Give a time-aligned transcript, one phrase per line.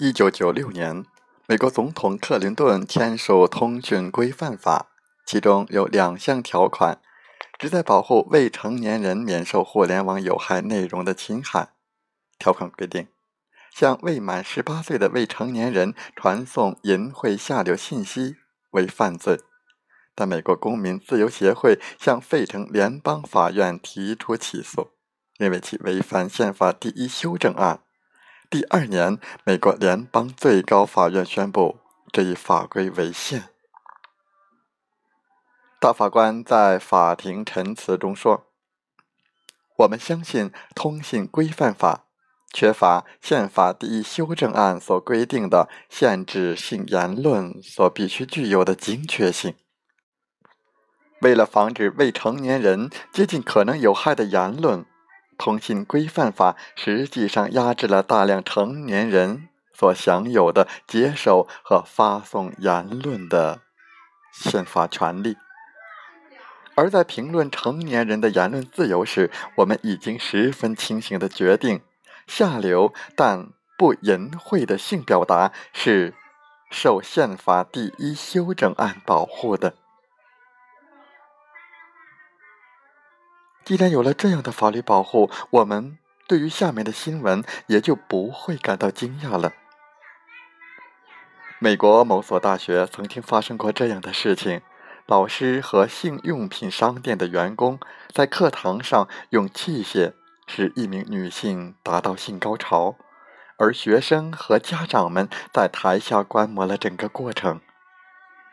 [0.00, 1.04] 一九九六年，
[1.48, 4.92] 美国总统克林顿签署《通讯规范法》，
[5.28, 7.00] 其中有两项条款，
[7.58, 11.70] 旨在保护未成年人免受互联网有害内容的侵害。
[12.38, 13.08] 条款规定，
[13.74, 18.36] 向未满十八岁的未成年人传送淫秽下流信息
[18.70, 19.40] 为犯罪。
[20.14, 24.92] 但美国公民自由协会向费城联邦法院提出起诉，
[25.38, 27.80] 认为其违反宪法第一修正案。
[28.50, 33.50] 第二年，美国联邦最高法院宣布这一法规违宪。
[35.78, 38.46] 大法官在法庭陈词中说
[39.80, 42.06] ：“我们相信通信规范法
[42.50, 49.54] 缺乏宪法第一修正案所规定的限制性言论所必须具有的精确性。
[51.20, 54.86] 为了防止未成年人接近可能有害的言论。”
[55.38, 63.60] 通信规范法实际上压制了大量成年人所享有的接受和发送言论的
[64.32, 65.36] 宪法权利，
[66.74, 71.80] 而在评论成年人的言论自由时，我们已经十分清醒的决定，
[72.26, 73.48] 下流但
[73.78, 76.14] 不淫秽的性表达是
[76.70, 79.74] 受宪法第一修正案保护的。
[83.68, 89.52] 既然有了这样的法律保护，我们对于下面的新闻也就不会感到惊讶了。
[91.58, 94.62] 美国某所大学曾经发生过这样的事情：
[95.04, 97.78] 老师和性用品商店的员工
[98.10, 100.14] 在课堂上用器械
[100.46, 102.96] 使一名女性达到性高潮，
[103.58, 107.60] 而学生和家长们在台下观摩了整个过程。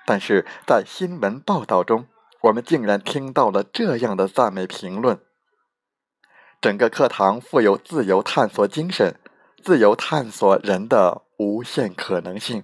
[0.06, 2.06] 但是在新闻报道中，
[2.46, 5.20] 我们竟然听到了这样的赞美评论：
[6.62, 9.20] 整个课堂富有自由探索精神，
[9.64, 12.64] 自由探索人的无限可能性。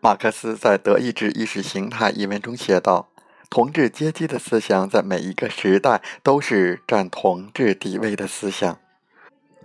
[0.00, 3.09] 马克思在《德意志意识形态》一文中写道。
[3.50, 8.78] 统治阶级的思想在每一个时代都是占统治地位的思想，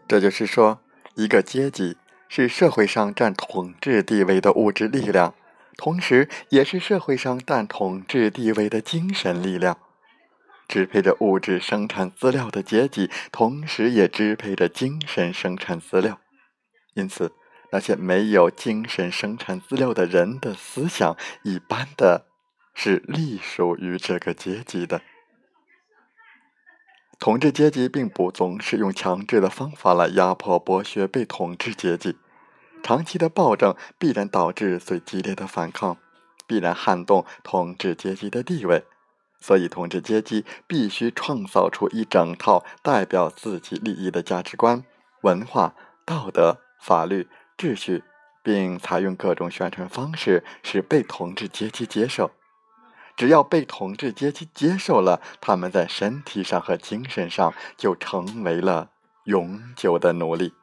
[0.07, 0.79] 这就是说，
[1.13, 1.96] 一个阶级
[2.28, 5.35] 是社会上占统治地位的物质力量，
[5.78, 9.78] 同时也是社会上占统治地位的精神力量。
[10.67, 16.19] 支配着物质生产资料的阶级，同时也支配着精神生产资料。
[16.96, 17.31] 因此，
[17.72, 22.25] 那些没有精神生产资料的人的思想，一般的。
[22.75, 25.01] 是隶属于这个阶级的。
[27.17, 32.17] 统治阶级并不总是用强制的方法来压迫剥削被统治阶级，
[32.83, 35.97] 长期的暴政必然导致最激烈的反抗，
[36.45, 38.83] 必然撼动统治阶级的地位。
[39.39, 44.83] 所以，统治阶级必须创造出一整套代表自己利益的价值观、
[45.21, 48.03] 文化、道德、法律、秩序，
[48.43, 52.31] 并采用各种宣传方式使被统治阶级接受。
[53.15, 58.90] 只要被统治阶级接受了，他们在身体上和精神上就成为了
[59.23, 60.53] 永久的奴隶。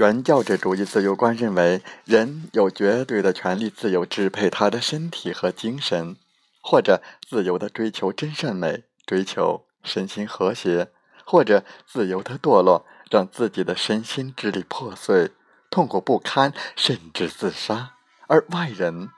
[0.00, 6.16] 原教旨主义自由观认为，人有绝对的权利自由支配他的身体和精神，
[6.62, 10.88] 或者自由的追求真善美，追求身心和谐，
[11.26, 15.32] 或者自由的堕落，让自己的身心支离破碎，
[15.68, 19.10] 痛苦不堪，甚至自杀，而外人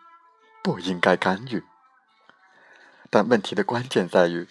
[0.64, 1.62] 不应该干预。
[3.08, 4.49] 但问题的关键在于。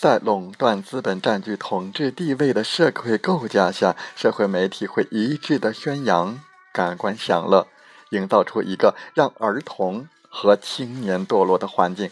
[0.00, 6.40] 在垄断资本占据统治地位的社会构架下，社会媒体会一致的宣扬
[6.72, 7.66] 感官享乐，
[8.08, 12.10] 营造出一个让儿童和青年堕落的环境，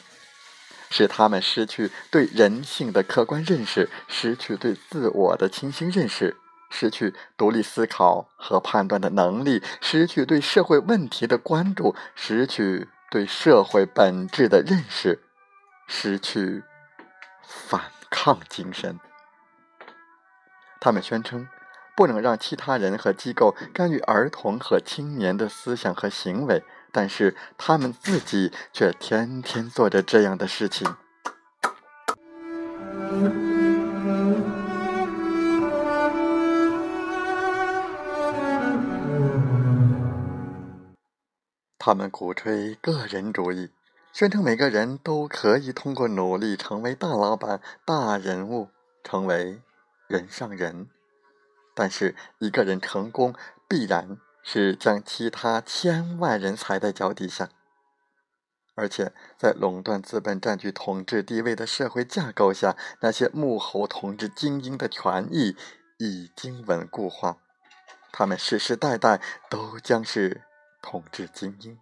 [0.91, 6.37] 使他们失去对人性的客观认识，失去对自我的清醒认识，
[6.69, 15.23] 失去独立思考和判断的能力，失去对社会问题的关注，失去对社会本质的认识，
[15.87, 16.63] 失去
[17.49, 19.01] 反抗精神。
[20.79, 21.49] 他们宣称。
[21.97, 26.63] 不能让其他人和机构干预儿童和青年的思想和行为，
[26.93, 30.95] 但是他们自己却天天做着这样的事情。
[41.81, 43.71] 他们鼓吹个人主义，
[44.13, 48.69] 宣称每个人都可以通过努力成为大老板、大人物，
[49.05, 49.61] 成为
[50.09, 50.89] 人上人。
[51.75, 53.35] 但是，一个人成功，
[53.69, 57.51] 必然是将其他千万人踩在脚底下。
[58.75, 65.57] 而且，在垄断资本占据统治地位的社会架构下，那些幕后统治精英的权益
[65.99, 67.39] 已经稳固化，
[68.11, 70.43] 他们世世代代都将是
[70.83, 71.79] 统治精英。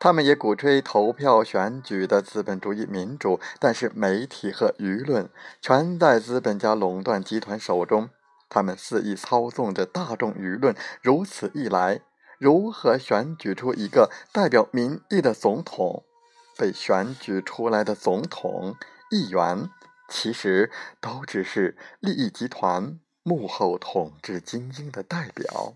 [0.00, 5.28] 他们也鼓吹投票选举的资本主义民主，但是媒体和舆论
[5.60, 8.10] 全在资本家垄断集团手中。
[8.48, 12.00] 他们肆意操纵着大众舆论，如此一来，
[12.38, 16.04] 如何选举出一个代表民意的总统？
[16.56, 18.74] 被选举出来的总统、
[19.10, 19.70] 议员，
[20.08, 25.74] 其实都只是利益集团幕后统治精英的代表。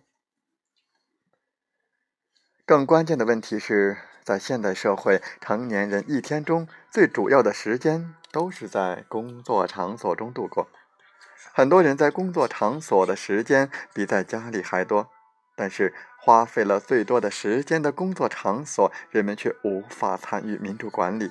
[2.64, 10.68] 更关键的问题是在现代社会，成年人一天中最主要的时间都是在工作场所中度过。
[11.52, 15.10] 很多人在工作场所的时间比在家里还多，
[15.56, 21.30] 但是花费了最多的时间的工作场所，人们却无法参与民主管理。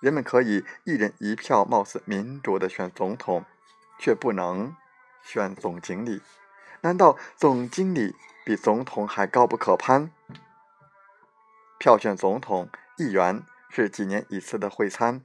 [0.00, 3.44] 人们可以一人一票，貌似民主的选总统，
[3.98, 4.76] 却不能
[5.22, 6.20] 选总经理。
[6.82, 8.14] 难道总经理
[8.44, 10.10] 比总统还高不可攀？
[11.84, 15.20] 票选总统、议员是几年一次的会餐，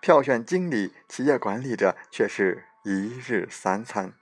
[0.00, 2.66] 票选经理、企业管理者却是。
[2.84, 4.12] 一日三餐，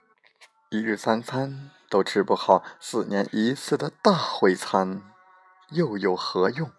[0.71, 5.03] 一日三餐都吃不好，四年一次的大会餐
[5.69, 6.71] 又有何用？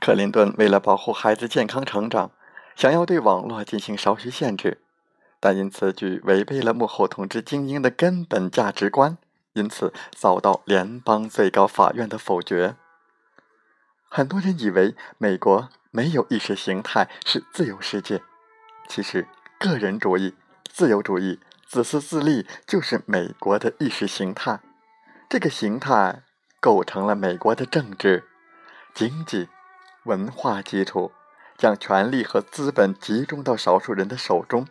[0.00, 2.30] 克林顿为了保护孩子健康成长，
[2.74, 4.80] 想要对网络进行少许限制，
[5.38, 9.18] 但因此举违背了幕后统治精英的根本价值观，
[9.56, 12.76] 因此遭到联邦最高法院的否决。
[14.08, 18.22] 很多人以为美国没有意识形态是自由世界，
[18.88, 19.26] 其实。
[19.58, 20.34] 个人主义、
[20.70, 24.60] 自由主义、自私自利，就是美国的意识形态。
[25.30, 26.24] 这个形态
[26.60, 28.28] 构成了美国的政治、
[28.92, 29.48] 经济、
[30.04, 31.10] 文化基础，
[31.56, 34.68] 将权力和资本集中到少数人的手中，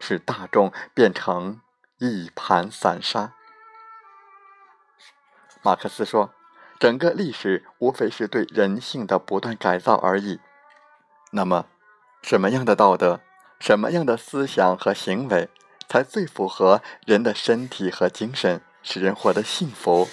[0.00, 1.62] 使大众变成
[1.96, 3.32] 一盘散沙。
[5.66, 6.32] 马克思说
[6.78, 10.38] ：“整个历史无非是对人性的不断改造而已。”
[11.34, 11.66] 那么，
[12.22, 13.20] 什么样的道德？
[13.58, 15.48] 什么样的思想和行为
[15.88, 20.06] 才最符合人的身体和精神，使人获得幸福？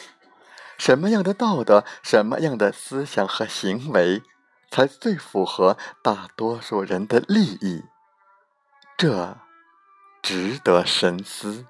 [0.79, 4.23] 什么样的道德、什么样的思想和行为
[4.71, 7.83] 才最符合大多数人的利益？
[8.97, 9.37] 这
[10.23, 11.67] 值得深思。